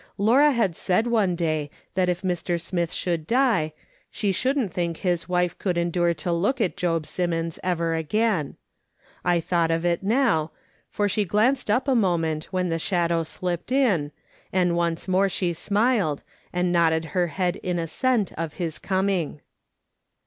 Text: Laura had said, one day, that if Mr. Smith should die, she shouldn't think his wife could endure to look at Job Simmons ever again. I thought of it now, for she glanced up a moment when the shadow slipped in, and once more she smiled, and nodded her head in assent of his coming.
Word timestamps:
Laura 0.17 0.51
had 0.51 0.75
said, 0.75 1.05
one 1.05 1.35
day, 1.35 1.69
that 1.93 2.09
if 2.09 2.23
Mr. 2.23 2.59
Smith 2.59 2.91
should 2.91 3.27
die, 3.27 3.71
she 4.09 4.31
shouldn't 4.31 4.73
think 4.73 4.97
his 4.97 5.29
wife 5.29 5.55
could 5.59 5.77
endure 5.77 6.11
to 6.11 6.31
look 6.31 6.59
at 6.59 6.75
Job 6.75 7.05
Simmons 7.05 7.59
ever 7.61 7.93
again. 7.93 8.55
I 9.23 9.39
thought 9.39 9.69
of 9.69 9.85
it 9.85 10.01
now, 10.01 10.49
for 10.89 11.07
she 11.07 11.23
glanced 11.23 11.69
up 11.69 11.87
a 11.87 11.93
moment 11.93 12.45
when 12.45 12.69
the 12.69 12.79
shadow 12.79 13.21
slipped 13.21 13.71
in, 13.71 14.11
and 14.51 14.75
once 14.75 15.07
more 15.07 15.29
she 15.29 15.53
smiled, 15.53 16.23
and 16.51 16.71
nodded 16.71 17.05
her 17.13 17.27
head 17.27 17.57
in 17.57 17.77
assent 17.77 18.31
of 18.31 18.53
his 18.53 18.79
coming. 18.79 19.41